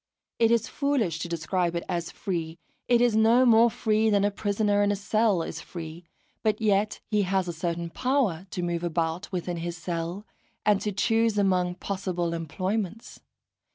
It 0.39 0.49
is 0.49 0.67
foolish 0.67 1.19
to 1.19 1.29
describe 1.29 1.75
it 1.75 1.83
as 1.87 2.09
free; 2.09 2.57
it 2.87 3.01
is 3.01 3.15
no 3.15 3.45
more 3.45 3.69
free 3.69 4.09
than 4.09 4.25
a 4.25 4.31
prisoner 4.31 4.81
in 4.81 4.91
a 4.91 4.95
cell 4.95 5.43
is 5.43 5.61
free; 5.61 6.05
but 6.41 6.59
yet 6.59 6.99
he 7.11 7.21
has 7.21 7.47
a 7.47 7.53
certain 7.53 7.91
power 7.91 8.47
to 8.49 8.63
move 8.63 8.83
about 8.83 9.31
within 9.31 9.57
his 9.57 9.77
cell, 9.77 10.25
and 10.65 10.81
to 10.81 10.91
choose 10.91 11.37
among 11.37 11.75
possible 11.75 12.33
employments. 12.33 13.19